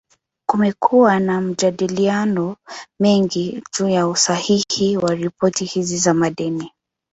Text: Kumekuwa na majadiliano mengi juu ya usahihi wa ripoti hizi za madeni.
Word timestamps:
Kumekuwa 0.49 1.19
na 1.19 1.41
majadiliano 1.41 2.55
mengi 2.99 3.63
juu 3.77 3.89
ya 3.89 4.07
usahihi 4.07 4.97
wa 4.97 5.15
ripoti 5.15 5.65
hizi 5.65 5.97
za 5.97 6.13
madeni. 6.13 6.71